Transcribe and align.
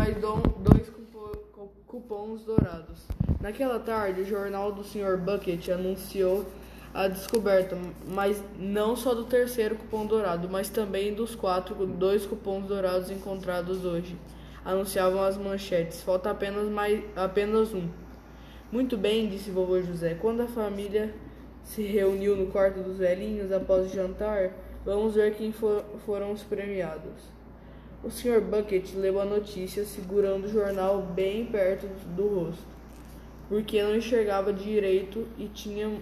mais 0.00 0.16
dois 0.16 0.88
cupo- 0.88 1.36
cu- 1.52 1.72
cupons 1.86 2.42
dourados. 2.44 3.06
Naquela 3.38 3.78
tarde, 3.78 4.22
o 4.22 4.24
jornal 4.24 4.72
do 4.72 4.82
Sr. 4.82 5.18
Bucket 5.18 5.68
anunciou 5.68 6.46
a 6.94 7.06
descoberta, 7.06 7.76
mas 8.08 8.42
não 8.58 8.96
só 8.96 9.14
do 9.14 9.24
terceiro 9.24 9.76
cupom 9.76 10.06
dourado, 10.06 10.48
mas 10.48 10.70
também 10.70 11.12
dos 11.14 11.34
quatro, 11.34 11.74
dois 11.86 12.24
cupons 12.24 12.64
dourados 12.66 13.10
encontrados 13.10 13.84
hoje. 13.84 14.16
Anunciavam 14.64 15.22
as 15.22 15.36
manchetes. 15.36 16.02
Falta 16.02 16.30
apenas 16.30 16.68
mais, 16.70 17.02
apenas 17.14 17.74
um. 17.74 17.86
Muito 18.72 18.96
bem, 18.96 19.28
disse 19.28 19.50
vovô 19.50 19.80
José. 19.82 20.14
Quando 20.14 20.40
a 20.42 20.46
família 20.46 21.14
se 21.62 21.82
reuniu 21.82 22.34
no 22.36 22.46
quarto 22.46 22.80
dos 22.82 22.96
velhinhos 22.98 23.52
após 23.52 23.86
o 23.90 23.94
jantar, 23.94 24.50
vamos 24.84 25.14
ver 25.14 25.34
quem 25.34 25.52
for- 25.52 25.84
foram 26.06 26.32
os 26.32 26.42
premiados. 26.42 27.39
O 28.02 28.10
Sr. 28.10 28.40
Bucket 28.40 28.94
leu 28.94 29.20
a 29.20 29.24
notícia 29.24 29.84
segurando 29.84 30.46
o 30.46 30.48
jornal 30.48 31.02
bem 31.02 31.44
perto 31.44 31.86
do 32.16 32.26
rosto, 32.28 32.64
porque 33.48 33.82
não 33.82 33.94
enxergava 33.94 34.52
direito 34.52 35.26
e 35.36 35.48
tinha, 35.48 36.00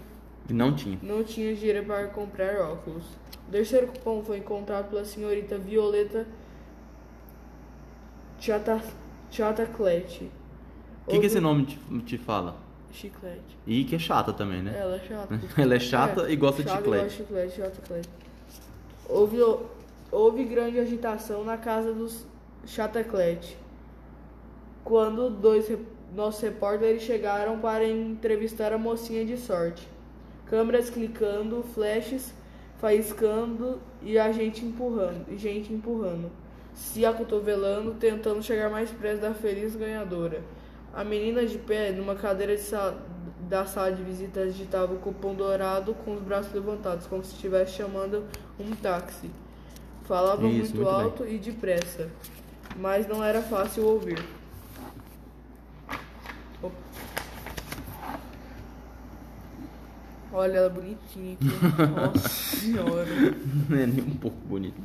não 0.49 0.73
tinha. 0.75 0.99
não 1.03 1.25
tinha 1.25 1.55
dinheiro 1.55 1.85
para 1.85 2.07
comprar 2.09 2.61
óculos. 2.61 3.05
O 3.49 3.51
terceiro 3.51 3.89
cupom 3.89 4.23
foi 4.23 4.39
encontrado 4.39 4.91
pela 4.91 5.05
senhorita 5.05 5.59
Violeta 5.59 6.27
Chata, 8.39 8.81
Chataclete. 9.31 10.31
O 11.07 11.11
que, 11.11 11.21
que 11.21 11.27
esse 11.27 11.41
nome 11.41 11.65
te, 11.65 11.79
te 12.03 12.19
fala? 12.19 12.57
Chiclete. 12.93 13.59
E 13.67 13.85
que 13.85 13.97
é 13.97 13.99
chata 13.99 14.33
também, 14.33 14.63
né? 14.63 14.79
Ela 14.79 14.97
é 14.97 15.01
chata. 15.01 15.41
Ela 15.61 15.75
é 15.75 15.81
chata 15.81 16.31
e 16.31 16.37
gosta 16.37 16.63
de 16.63 16.69
chata 16.69 16.83
chiclete. 16.83 17.05
E 17.05 17.09
gosta 17.09 17.23
de 17.23 17.51
chiclete, 17.51 17.77
chiclete. 17.77 18.09
Houve, 19.09 19.41
houve 20.11 20.45
grande 20.45 20.79
agitação 20.79 21.45
na 21.45 21.57
casa 21.57 21.93
dos 21.93 22.27
Chataclete. 22.67 23.57
Quando 24.85 25.31
dois 25.31 25.69
re- 25.69 25.79
nossos 26.15 26.41
repórteres 26.41 27.03
chegaram 27.03 27.59
para 27.59 27.87
entrevistar 27.87 28.73
a 28.73 28.79
mocinha 28.79 29.25
de 29.25 29.37
sorte. 29.37 29.87
Câmeras 30.47 30.89
clicando, 30.89 31.63
flashes 31.75 32.33
faiscando 32.79 33.81
e 34.03 34.19
a 34.19 34.31
gente 34.33 34.65
empurrando, 34.65 35.37
gente 35.37 35.73
empurrando, 35.73 36.31
se 36.73 37.05
acotovelando, 37.05 37.95
tentando 37.95 38.43
chegar 38.43 38.71
mais 38.71 38.91
perto 38.91 39.21
da 39.21 39.35
feliz 39.35 39.75
ganhadora. 39.75 40.41
A 40.95 41.05
menina 41.05 41.45
de 41.45 41.59
pé, 41.59 41.91
numa 41.93 42.15
cadeira 42.15 42.55
de 42.57 42.63
sa- 42.63 42.97
da 43.49 43.67
sala 43.67 43.93
de 43.93 44.03
visitas, 44.03 44.49
agitava 44.49 44.95
o 44.95 44.99
cupom 44.99 45.35
dourado 45.35 45.93
com 45.93 46.15
os 46.15 46.21
braços 46.23 46.53
levantados, 46.53 47.07
como 47.07 47.23
se 47.25 47.35
estivesse 47.35 47.73
chamando 47.73 48.25
um 48.59 48.71
táxi. 48.77 49.31
Falava 50.09 50.49
Isso, 50.49 50.75
muito, 50.75 50.77
muito 50.77 50.85
bem. 50.87 51.05
alto 51.05 51.27
e 51.29 51.37
depressa, 51.39 52.11
mas 52.77 53.07
não 53.07 53.23
era 53.23 53.43
fácil 53.43 53.85
ouvir. 53.85 54.19
Opa. 56.63 56.75
Olha 60.33 60.57
ela 60.57 60.71
bonitinha 60.71 61.35
aqui. 61.35 61.45
Nossa 61.95 62.27
senhora. 62.27 63.07
Não 63.69 63.77
é 63.77 63.87
nem 63.87 64.03
um 64.03 64.17
pouco 64.17 64.39
bonito. 64.47 64.81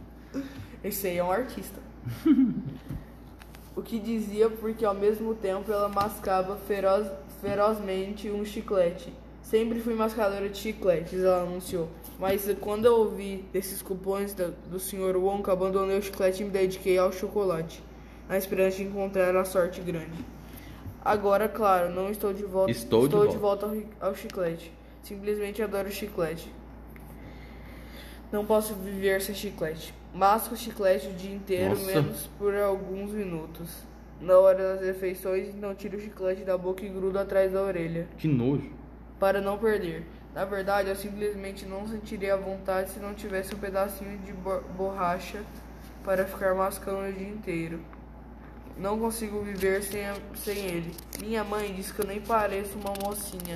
Esse 0.84 1.08
aí 1.08 1.18
é 1.18 1.24
um 1.24 1.32
artista. 1.32 1.80
o 3.74 3.82
que 3.82 4.00
dizia 4.00 4.50
porque 4.50 4.84
ao 4.84 4.94
mesmo 4.94 5.34
tempo 5.36 5.72
ela 5.72 5.88
mascava 5.88 6.58
feroz, 6.58 7.10
ferozmente 7.40 8.30
um 8.30 8.44
chiclete. 8.44 9.14
Sempre 9.54 9.80
fui 9.82 9.94
mascadora 9.94 10.50
de 10.50 10.58
chicletes, 10.58 11.24
ela 11.24 11.44
anunciou. 11.44 11.88
Mas 12.18 12.44
quando 12.60 12.86
eu 12.86 12.96
ouvi 12.96 13.46
desses 13.54 13.84
cupons 13.84 14.34
da- 14.34 14.50
do 14.68 14.80
Sr. 14.80 15.16
Wonka, 15.16 15.52
abandonei 15.52 15.96
o 15.96 16.02
chiclete 16.02 16.42
e 16.42 16.46
me 16.46 16.50
dediquei 16.50 16.98
ao 16.98 17.12
chocolate, 17.12 17.84
na 18.28 18.36
esperança 18.36 18.78
de 18.78 18.84
encontrar 18.86 19.36
a 19.36 19.46
sorte 19.46 19.80
grande. 19.80 20.26
Agora, 21.06 21.48
claro, 21.48 21.94
não 21.94 22.10
estou 22.10 22.34
de 22.34 22.42
volta, 22.44 22.72
Estou 22.72 23.08
de 23.08 23.38
volta 23.38 23.68
ao, 23.68 23.74
ri- 23.74 23.86
ao 24.02 24.16
chiclete. 24.16 24.74
Simplesmente 25.04 25.62
adoro 25.62 25.92
chiclete. 25.92 26.52
Não 28.32 28.44
posso 28.48 28.74
viver 28.74 29.22
sem 29.22 29.36
chiclete. 29.36 29.94
Masco 30.16 30.56
chiclete 30.58 31.06
o 31.10 31.14
dia 31.14 31.36
inteiro, 31.36 31.70
Nossa. 31.76 31.86
menos 31.86 32.28
por 32.40 32.56
alguns 32.56 33.12
minutos. 33.12 33.70
Na 34.20 34.36
hora 34.40 34.74
das 34.78 34.82
refeições, 34.84 35.54
não 35.54 35.76
tiro 35.76 35.96
o 35.98 36.02
chiclete 36.02 36.42
da 36.44 36.58
boca 36.58 36.84
e 36.84 36.90
grudo 36.90 37.20
atrás 37.20 37.52
da 37.52 37.62
orelha, 37.62 38.08
Que 38.18 38.28
nojo. 38.28 38.82
Para 39.20 39.42
não 39.42 39.58
perder. 39.58 40.06
Na 40.34 40.46
verdade, 40.46 40.90
eu 40.90 40.96
simplesmente 40.96 41.66
não 41.66 41.88
sentiria 41.88 42.34
a 42.34 42.38
vontade 42.38 42.90
se 42.90 43.00
não 43.00 43.14
tivesse 43.14 43.54
um 43.54 43.58
pedacinho 43.60 44.18
de 44.20 44.34
bo- 44.34 44.62
borracha 44.76 45.42
para 46.04 46.26
ficar 46.26 46.56
mascando 46.56 47.08
o 47.08 47.14
dia 47.14 47.30
inteiro. 47.30 47.80
Não 48.78 48.98
consigo 48.98 49.42
viver 49.42 49.84
sem, 49.84 50.04
a- 50.06 50.16
sem 50.36 50.58
ele. 50.66 50.92
Minha 51.20 51.44
mãe 51.44 51.72
diz 51.74 51.92
que 51.92 52.00
eu 52.02 52.08
nem 52.08 52.20
pareço 52.20 52.78
uma 52.80 52.94
mocinha. 53.08 53.56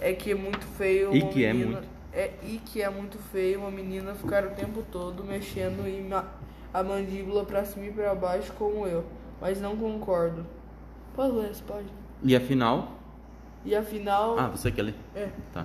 É 0.00 0.12
que 0.14 0.30
é 0.32 0.34
muito 0.34 0.66
feio 0.78 1.14
E 1.14 1.20
uma 1.22 1.30
que 1.30 1.44
é 1.44 1.52
menina- 1.52 1.72
muito. 1.80 1.88
é, 2.12 2.30
e 2.42 2.58
que 2.64 2.80
é 2.82 2.88
muito 2.88 3.18
feio 3.30 3.60
uma 3.60 3.70
menina 3.70 4.14
ficar 4.14 4.44
o 4.46 4.50
tempo 4.50 4.82
todo 4.90 5.22
mexendo 5.22 5.86
em 5.86 6.02
ma- 6.08 6.24
a 6.72 6.82
mandíbula 6.82 7.44
pra 7.44 7.64
cima 7.64 7.86
e 7.86 7.92
pra 7.92 8.14
baixo 8.14 8.52
como 8.54 8.86
eu. 8.86 9.04
Mas 9.40 9.60
não 9.60 9.76
concordo. 9.76 10.46
Posso 11.14 11.34
ler 11.34 11.50
essa 11.50 11.62
página? 11.64 11.90
E 12.22 12.34
afinal. 12.34 12.92
E 13.64 13.74
afinal, 13.74 14.38
Ah, 14.38 14.48
você 14.48 14.70
quer 14.70 14.82
ler? 14.82 14.94
é, 15.14 15.28
Tá. 15.52 15.64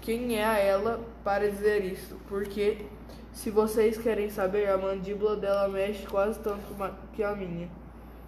quem 0.00 0.36
é 0.38 0.44
a 0.44 0.58
ela 0.58 1.00
para 1.22 1.48
dizer 1.50 1.84
isso? 1.84 2.16
Porque 2.28 2.84
se 3.32 3.50
vocês 3.50 3.96
querem 3.98 4.28
saber, 4.30 4.68
a 4.68 4.76
mandíbula 4.76 5.36
dela 5.36 5.68
mexe 5.68 6.04
quase 6.06 6.38
tanto 6.40 6.60
que 7.12 7.22
a 7.22 7.34
minha. 7.34 7.68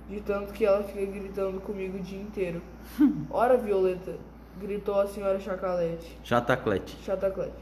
De 0.08 0.20
tanto 0.20 0.52
que 0.52 0.64
ela 0.64 0.82
fica 0.82 1.04
gritando 1.06 1.60
comigo 1.60 1.98
o 1.98 2.00
dia 2.00 2.20
inteiro. 2.20 2.60
Ora, 3.30 3.56
Violeta, 3.56 4.16
gritou 4.60 5.00
a 5.00 5.06
senhora 5.06 5.40
Chacalete. 5.40 6.18
Chataclete. 6.22 6.96
Chataclete. 7.04 7.54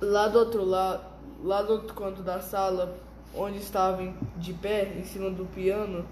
Lá 0.00 0.26
do 0.28 0.38
outro 0.38 0.64
lado, 0.64 1.04
lá 1.42 1.62
do 1.62 1.74
outro 1.74 1.94
canto 1.94 2.22
da 2.22 2.40
sala, 2.40 2.96
onde 3.34 3.58
estava 3.58 4.02
em- 4.02 4.14
de 4.36 4.52
pé, 4.54 4.92
em 4.96 5.04
cima 5.04 5.30
do 5.30 5.44
piano, 5.44 6.04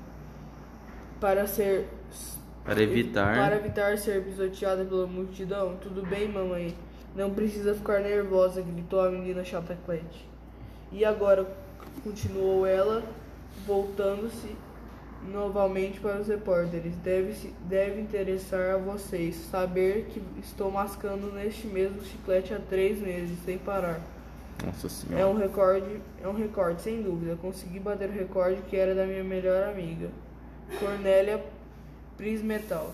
para 1.21 1.47
ser 1.47 1.89
Para 2.71 2.83
evitar. 2.83 3.37
para 3.37 3.57
evitar 3.57 3.99
ser 3.99 4.23
pisoteada 4.23 4.85
pela 4.85 5.07
multidão. 5.07 5.77
Tudo 5.81 6.07
bem, 6.07 6.29
mamãe. 6.29 6.75
Não 7.17 7.31
precisa 7.31 7.75
ficar 7.75 7.99
nervosa, 8.01 8.63
gritou 8.63 9.01
a 9.01 9.11
menina 9.11 9.45
Chataclete. 9.45 10.29
E 10.93 11.05
agora, 11.05 11.45
continuou 12.05 12.65
ela, 12.65 13.03
voltando-se 13.67 14.55
novamente 15.33 15.99
para 15.99 16.21
os 16.21 16.29
repórteres. 16.29 16.95
Deve, 17.03 17.33
se- 17.35 17.53
deve 17.69 18.01
interessar 18.01 18.75
a 18.75 18.79
vocês 18.79 19.35
saber 19.51 20.07
que 20.11 20.23
estou 20.41 20.71
mascando 20.71 21.33
neste 21.33 21.67
mesmo 21.67 22.01
chiclete 22.05 22.55
há 22.55 22.59
três 22.61 23.01
meses, 23.01 23.37
sem 23.45 23.59
parar. 23.59 24.01
Nossa 24.65 24.87
É 24.87 24.91
senhora. 24.91 25.27
um 25.27 25.37
recorde, 25.37 26.01
é 26.23 26.29
um 26.29 26.35
recorde, 26.35 26.83
sem 26.83 27.03
dúvida. 27.03 27.37
Consegui 27.43 27.81
bater 27.81 28.09
o 28.09 28.13
recorde 28.13 28.63
que 28.63 28.77
era 28.77 28.95
da 28.95 29.05
minha 29.07 29.25
melhor 29.25 29.69
amiga, 29.69 30.09
Cornélia 30.79 31.43
Prismetal. 32.21 32.93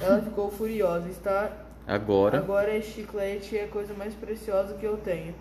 Ela 0.00 0.20
ficou 0.20 0.50
furiosa. 0.50 1.08
Está 1.08 1.52
Agora. 1.86 2.38
agora 2.38 2.76
esse 2.76 2.90
chiclete 2.90 3.56
é 3.56 3.64
a 3.64 3.68
coisa 3.68 3.94
mais 3.94 4.12
preciosa 4.14 4.74
que 4.74 4.84
eu 4.84 4.96
tenho. 4.96 5.32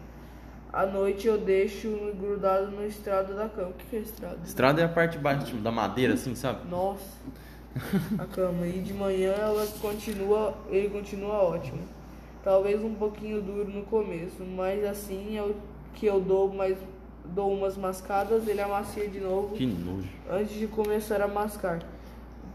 À 0.71 0.85
noite 0.85 1.25
eu 1.27 1.39
deixo 1.39 1.89
grudado 2.19 2.69
no 2.69 2.85
estrado 2.85 3.35
da 3.35 3.49
cama. 3.49 3.69
O 3.69 3.73
que 3.73 3.95
é 3.95 3.99
estrado? 3.99 4.37
Estrada 4.45 4.81
é 4.81 4.85
a 4.85 4.87
parte 4.87 5.13
de 5.13 5.17
baixo 5.17 5.47
tipo, 5.47 5.57
da 5.57 5.71
madeira, 5.71 6.13
assim, 6.13 6.35
sabe? 6.35 6.69
Nossa, 6.69 7.17
a 8.19 8.25
cama. 8.25 8.67
E 8.67 8.81
de 8.81 8.93
manhã 8.93 9.31
ela 9.31 9.65
continua, 9.81 10.53
ele 10.69 10.89
continua 10.89 11.41
ótimo. 11.41 11.79
Talvez 12.43 12.83
um 12.83 12.93
pouquinho 12.93 13.41
duro 13.41 13.67
no 13.67 13.81
começo, 13.83 14.43
mas 14.43 14.85
assim 14.85 15.37
é 15.37 15.41
o 15.41 15.55
que 15.95 16.05
eu 16.05 16.21
dou 16.21 16.53
mais 16.53 16.77
dou 17.25 17.51
umas 17.51 17.75
mascadas, 17.75 18.47
ele 18.47 18.61
amacia 18.61 19.09
de 19.09 19.19
novo 19.19 19.53
Que 19.55 19.65
nojo. 19.65 20.07
antes 20.29 20.55
de 20.55 20.67
começar 20.67 21.21
a 21.21 21.27
mascar. 21.27 21.79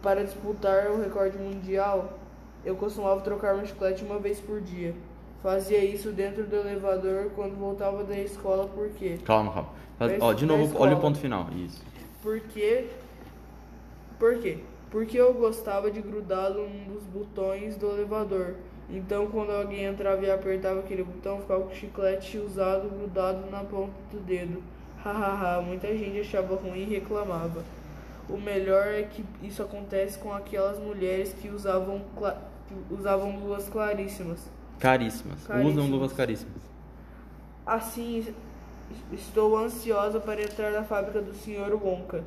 Para 0.03 0.25
disputar 0.25 0.91
o 0.91 1.01
recorde 1.01 1.39
mundial, 1.39 2.19
eu 2.65 2.75
costumava 2.75 3.21
trocar 3.21 3.55
meu 3.55 3.65
chiclete 3.67 4.05
uma 4.05 4.19
vez 4.19 4.41
por 4.41 4.61
dia. 4.61 4.95
Fazia 5.43 5.79
isso 5.85 6.11
dentro 6.13 6.45
do 6.45 6.57
elevador 6.57 7.31
quando 7.35 7.57
voltava 7.57 8.03
da 8.05 8.17
escola, 8.19 8.67
por 8.69 8.89
quê? 8.91 9.19
Calma, 9.25 9.53
calma. 9.53 9.69
Faz- 9.99 10.21
Ó, 10.21 10.33
de 10.33 10.47
novo, 10.47 10.65
escola. 10.65 10.85
olha 10.87 10.97
o 10.97 11.01
ponto 11.01 11.19
final. 11.19 11.47
Isso. 11.57 11.83
Porque. 12.23 12.87
Por 14.19 14.39
quê? 14.39 14.59
Porque 14.91 15.17
eu 15.19 15.33
gostava 15.35 15.91
de 15.91 16.01
grudá-lo 16.01 16.69
num 16.69 16.95
dos 16.95 17.05
botões 17.05 17.77
do 17.77 17.91
elevador. 17.91 18.55
Então, 18.91 19.27
quando 19.29 19.51
alguém 19.51 19.85
entrava 19.85 20.25
e 20.25 20.31
apertava 20.31 20.81
aquele 20.81 21.03
botão, 21.03 21.41
ficava 21.41 21.63
com 21.63 21.73
o 21.73 21.75
chiclete 21.75 22.39
usado 22.39 22.89
grudado 22.91 23.49
na 23.51 23.61
ponta 23.65 23.93
do 24.13 24.21
dedo. 24.21 24.63
Hahaha, 25.03 25.63
muita 25.63 25.89
gente 25.97 26.21
achava 26.21 26.55
ruim 26.57 26.83
e 26.83 26.85
reclamava. 26.85 27.65
O 28.33 28.41
melhor 28.41 28.87
é 28.87 29.03
que 29.03 29.25
isso 29.43 29.63
acontece 29.63 30.19
com 30.19 30.33
aquelas 30.33 30.79
mulheres 30.79 31.35
que 31.35 31.49
usavam, 31.49 32.03
que 32.67 32.95
usavam 32.95 33.39
luvas 33.39 33.69
claríssimas. 33.69 34.51
Caríssimas. 34.79 35.47
Caríssimas. 35.47 35.77
Usam 35.77 35.91
luvas 35.91 36.13
caríssimas. 36.13 36.63
Assim, 37.65 38.35
Estou 39.13 39.57
ansiosa 39.57 40.21
para 40.21 40.43
entrar 40.43 40.73
na 40.73 40.85
fábrica 40.85 41.21
do 41.21 41.35
Sr. 41.35 41.75
Wonka. 41.83 42.25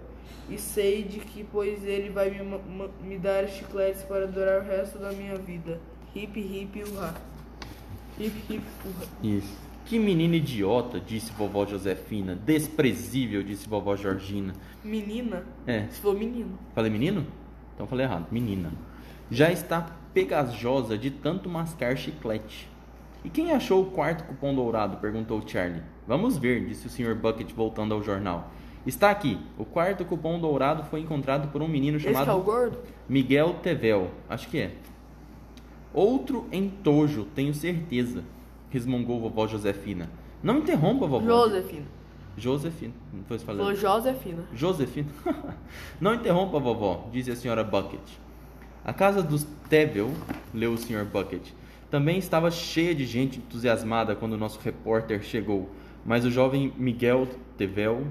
E 0.49 0.57
sei 0.57 1.03
de 1.03 1.19
que 1.19 1.43
pois 1.43 1.83
ele 1.83 2.09
vai 2.09 2.29
me, 2.29 2.59
me 3.01 3.17
dar 3.17 3.47
chicletes 3.47 4.03
para 4.03 4.27
durar 4.27 4.61
o 4.61 4.65
resto 4.65 4.99
da 4.99 5.11
minha 5.11 5.35
vida. 5.35 5.79
Hip 6.13 6.39
hip 6.39 6.83
urra. 6.83 7.15
Hip 8.19 8.53
hip 8.53 8.65
urra. 8.85 9.07
Isso. 9.23 9.64
Que 9.85 9.99
menina 9.99 10.35
idiota, 10.35 10.99
disse 10.99 11.31
vovó 11.31 11.65
Josefina. 11.65 12.35
Desprezível, 12.35 13.43
disse 13.43 13.69
vovó 13.69 13.95
Georgina. 13.95 14.53
Menina? 14.83 15.43
É, 15.67 15.87
Se 15.89 16.01
for 16.01 16.17
menino. 16.17 16.57
falei 16.73 16.89
menino? 16.91 17.25
Então 17.75 17.85
falei 17.85 18.05
errado. 18.05 18.25
Menina. 18.31 18.71
Já 19.29 19.51
está 19.51 19.95
pegajosa 20.13 20.97
de 20.97 21.11
tanto 21.11 21.49
mascar 21.49 21.95
chiclete. 21.95 22.67
E 23.23 23.29
quem 23.29 23.51
achou 23.51 23.83
o 23.83 23.91
quarto 23.91 24.23
cupom 24.23 24.55
dourado? 24.55 24.97
perguntou 24.97 25.41
Charlie. 25.45 25.81
Vamos 26.07 26.37
ver, 26.37 26.65
disse 26.65 26.87
o 26.87 26.89
Sr. 26.89 27.15
Bucket 27.15 27.51
voltando 27.53 27.93
ao 27.93 28.01
jornal. 28.03 28.51
Está 28.85 29.09
aqui. 29.09 29.39
O 29.57 29.65
quarto 29.65 30.05
cupom 30.05 30.39
dourado 30.39 30.83
foi 30.83 31.01
encontrado 31.01 31.47
por 31.51 31.61
um 31.61 31.67
menino 31.67 31.97
Esse 31.97 32.05
que 32.05 32.09
é 32.09 32.11
o 32.11 32.25
chamado 32.25 32.41
gordo? 32.43 32.77
Miguel 33.09 33.55
Tevel. 33.61 34.11
Acho 34.29 34.47
que 34.47 34.59
é. 34.59 34.71
Outro 35.93 36.45
entojo, 36.51 37.25
tenho 37.35 37.53
certeza, 37.53 38.23
resmungou 38.75 39.21
vovó 39.21 39.47
Josefina. 39.47 40.09
Não 40.43 40.57
interrompa, 40.59 41.07
vovó. 41.07 41.25
Josefina. 41.25 41.85
Josefina. 42.37 42.93
Foi 43.25 43.37
eu 43.37 43.39
Falou 43.39 43.65
falei? 43.65 43.75
Josefina. 43.79 44.43
Josefina. 44.53 45.07
Não 46.01 46.13
interrompa, 46.13 46.59
vovó, 46.59 47.07
disse 47.11 47.31
a 47.31 47.35
senhora 47.35 47.63
Bucket. 47.63 48.01
A 48.83 48.91
casa 48.91 49.23
dos 49.23 49.47
Tevel, 49.69 50.11
leu 50.53 50.73
o 50.73 50.77
Sr. 50.77 51.05
Bucket, 51.05 51.47
também 51.89 52.17
estava 52.17 52.51
cheia 52.51 52.93
de 52.93 53.05
gente 53.05 53.37
entusiasmada 53.39 54.13
quando 54.15 54.33
o 54.33 54.37
nosso 54.37 54.59
repórter 54.59 55.23
chegou, 55.23 55.69
mas 56.05 56.25
o 56.25 56.29
jovem 56.29 56.73
Miguel 56.77 57.25
Tevel, 57.57 58.05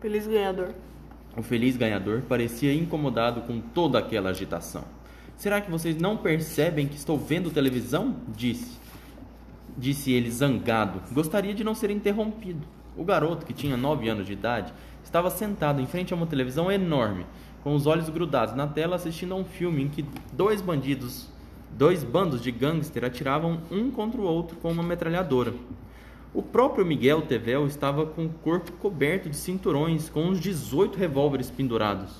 Feliz 0.00 0.26
ganhador. 0.26 0.70
o 1.36 1.42
feliz 1.42 1.76
ganhador, 1.76 2.22
parecia 2.22 2.72
incomodado 2.72 3.42
com 3.42 3.60
toda 3.60 3.98
aquela 3.98 4.30
agitação. 4.30 4.84
Será 5.36 5.60
que 5.60 5.70
vocês 5.70 5.96
não 6.00 6.16
percebem 6.16 6.88
que 6.88 6.96
estou 6.96 7.18
vendo 7.18 7.50
televisão? 7.50 8.16
Disse. 8.34 8.78
Disse 9.76 10.12
ele 10.12 10.30
zangado. 10.30 11.02
Gostaria 11.12 11.52
de 11.52 11.62
não 11.62 11.74
ser 11.74 11.90
interrompido. 11.90 12.66
O 12.96 13.04
garoto, 13.04 13.44
que 13.44 13.52
tinha 13.52 13.76
nove 13.76 14.08
anos 14.08 14.26
de 14.26 14.32
idade, 14.32 14.72
estava 15.04 15.28
sentado 15.28 15.80
em 15.80 15.86
frente 15.86 16.12
a 16.12 16.16
uma 16.16 16.26
televisão 16.26 16.72
enorme, 16.72 17.26
com 17.62 17.74
os 17.74 17.86
olhos 17.86 18.08
grudados 18.08 18.54
na 18.54 18.66
tela, 18.66 18.96
assistindo 18.96 19.34
a 19.34 19.36
um 19.36 19.44
filme 19.44 19.82
em 19.82 19.88
que 19.88 20.04
dois 20.32 20.62
bandidos, 20.62 21.28
dois 21.70 22.02
bandos 22.02 22.42
de 22.42 22.50
gangster 22.50 23.04
atiravam 23.04 23.60
um 23.70 23.90
contra 23.90 24.20
o 24.20 24.24
outro 24.24 24.56
com 24.56 24.72
uma 24.72 24.82
metralhadora. 24.82 25.52
O 26.32 26.42
próprio 26.42 26.84
Miguel 26.84 27.22
Tevel 27.22 27.66
estava 27.66 28.04
com 28.04 28.26
o 28.26 28.28
corpo 28.30 28.72
coberto 28.72 29.28
de 29.28 29.36
cinturões, 29.36 30.08
com 30.08 30.24
uns 30.24 30.40
18 30.40 30.98
revólveres 30.98 31.50
pendurados. 31.50 32.12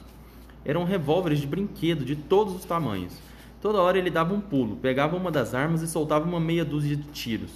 Eram 0.64 0.84
revólveres 0.84 1.40
de 1.40 1.46
brinquedo 1.46 2.04
de 2.04 2.16
todos 2.16 2.54
os 2.54 2.64
tamanhos. 2.64 3.12
Toda 3.66 3.82
hora 3.82 3.98
ele 3.98 4.10
dava 4.10 4.32
um 4.32 4.40
pulo, 4.40 4.76
pegava 4.76 5.16
uma 5.16 5.28
das 5.28 5.52
armas 5.52 5.82
e 5.82 5.88
soltava 5.88 6.24
uma 6.24 6.38
meia 6.38 6.64
dúzia 6.64 6.94
de 6.94 7.02
tiros. 7.08 7.50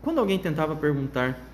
Quando 0.00 0.20
alguém 0.20 0.38
tentava 0.38 0.76
perguntar 0.76 1.44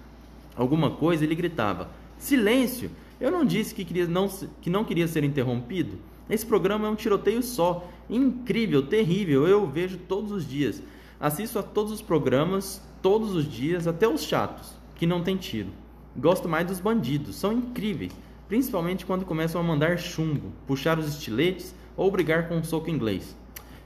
alguma 0.55 0.91
coisa, 0.91 1.25
ele 1.25 1.35
gritava: 1.35 1.89
Silêncio! 2.19 2.91
Eu 3.19 3.31
não 3.31 3.43
disse 3.43 3.75
que, 3.75 3.87
queria 3.87 4.07
não, 4.07 4.29
que 4.61 4.69
não 4.69 4.85
queria 4.85 5.09
ser 5.09 5.25
interrompido? 5.25 5.97
Esse 6.29 6.45
programa 6.45 6.87
é 6.87 6.91
um 6.91 6.95
tiroteio 6.95 7.43
só. 7.43 7.89
Incrível, 8.11 8.83
terrível, 8.83 9.49
eu 9.49 9.67
vejo 9.67 9.97
todos 9.97 10.31
os 10.31 10.47
dias. 10.47 10.83
Assisto 11.19 11.59
a 11.59 11.63
todos 11.63 11.91
os 11.91 12.03
programas, 12.03 12.83
todos 13.01 13.35
os 13.35 13.51
dias, 13.51 13.87
até 13.87 14.07
os 14.07 14.25
chatos, 14.25 14.75
que 14.95 15.07
não 15.07 15.23
tem 15.23 15.39
tiro. 15.39 15.71
Gosto 16.15 16.47
mais 16.47 16.67
dos 16.67 16.81
bandidos, 16.81 17.37
são 17.37 17.51
incríveis. 17.51 18.13
Principalmente 18.47 19.07
quando 19.07 19.25
começam 19.25 19.59
a 19.59 19.65
mandar 19.65 19.99
chumbo, 19.99 20.53
puxar 20.67 20.99
os 20.99 21.09
estiletes 21.09 21.75
ou 21.97 22.11
brigar 22.11 22.47
com 22.47 22.57
um 22.57 22.63
soco 22.63 22.91
inglês. 22.91 23.35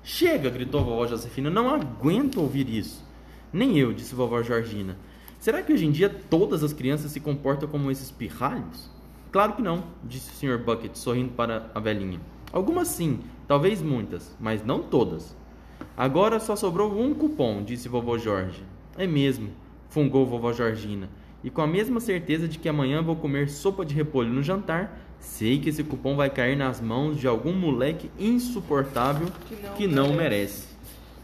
Chega! 0.02 0.50
gritou 0.50 0.84
vovó 0.84 1.06
Josefina. 1.06 1.50
Não 1.50 1.68
aguento 1.68 2.40
ouvir 2.40 2.68
isso. 2.68 3.04
Nem 3.52 3.78
eu, 3.78 3.92
disse 3.92 4.14
vovó 4.14 4.42
Georgina. 4.42 4.96
Será 5.38 5.62
que 5.62 5.72
hoje 5.72 5.86
em 5.86 5.90
dia 5.90 6.08
todas 6.08 6.62
as 6.62 6.72
crianças 6.72 7.12
se 7.12 7.20
comportam 7.20 7.68
como 7.68 7.90
esses 7.90 8.10
pirralhos? 8.10 8.90
Claro 9.32 9.54
que 9.54 9.62
não, 9.62 9.84
disse 10.04 10.30
o 10.30 10.34
Sr. 10.34 10.58
Bucket, 10.58 10.96
sorrindo 10.96 11.32
para 11.32 11.70
a 11.74 11.80
velhinha. 11.80 12.20
Algumas 12.52 12.88
sim, 12.88 13.20
talvez 13.46 13.80
muitas, 13.80 14.36
mas 14.40 14.64
não 14.64 14.80
todas. 14.82 15.36
Agora 15.96 16.40
só 16.40 16.56
sobrou 16.56 17.00
um 17.00 17.14
cupom, 17.14 17.62
disse 17.62 17.88
vovô 17.88 18.18
Jorge. 18.18 18.62
É 18.98 19.06
mesmo, 19.06 19.50
fungou 19.88 20.26
vovó 20.26 20.52
Georgina. 20.52 21.08
E 21.42 21.48
com 21.48 21.62
a 21.62 21.66
mesma 21.66 22.00
certeza 22.00 22.48
de 22.48 22.58
que 22.58 22.68
amanhã 22.68 23.02
vou 23.02 23.16
comer 23.16 23.48
sopa 23.48 23.84
de 23.84 23.94
repolho 23.94 24.32
no 24.32 24.42
jantar, 24.42 24.98
sei 25.20 25.58
que 25.58 25.68
esse 25.68 25.84
cupom 25.84 26.16
vai 26.16 26.30
cair 26.30 26.56
nas 26.56 26.80
mãos 26.80 27.18
de 27.18 27.26
algum 27.26 27.52
moleque 27.52 28.10
insuportável 28.18 29.28
Que 29.48 29.54
não 29.56 29.74
que 29.74 29.86
não 29.86 30.08
merece. 30.12 30.18
merece. 30.18 30.69